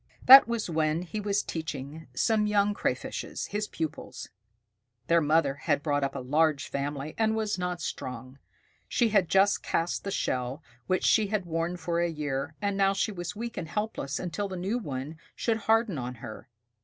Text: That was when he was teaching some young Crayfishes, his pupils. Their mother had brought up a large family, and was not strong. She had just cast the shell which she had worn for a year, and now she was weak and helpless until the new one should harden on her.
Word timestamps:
That 0.25 0.47
was 0.47 0.67
when 0.67 1.03
he 1.03 1.19
was 1.19 1.43
teaching 1.43 2.07
some 2.15 2.47
young 2.47 2.73
Crayfishes, 2.73 3.49
his 3.49 3.67
pupils. 3.67 4.29
Their 5.05 5.21
mother 5.21 5.53
had 5.53 5.83
brought 5.83 6.03
up 6.03 6.15
a 6.15 6.21
large 6.21 6.67
family, 6.69 7.13
and 7.19 7.35
was 7.35 7.59
not 7.59 7.81
strong. 7.81 8.39
She 8.87 9.09
had 9.09 9.29
just 9.29 9.61
cast 9.61 10.03
the 10.03 10.09
shell 10.09 10.63
which 10.87 11.03
she 11.05 11.27
had 11.27 11.45
worn 11.45 11.77
for 11.77 11.99
a 11.99 12.09
year, 12.09 12.55
and 12.63 12.75
now 12.75 12.93
she 12.93 13.11
was 13.11 13.35
weak 13.35 13.57
and 13.57 13.67
helpless 13.67 14.17
until 14.17 14.47
the 14.47 14.57
new 14.57 14.79
one 14.79 15.17
should 15.35 15.57
harden 15.57 15.99
on 15.99 16.15
her. 16.15 16.49